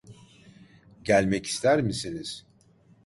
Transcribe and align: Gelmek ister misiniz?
Gelmek 1.03 1.45
ister 1.47 1.79
misiniz? 1.81 2.45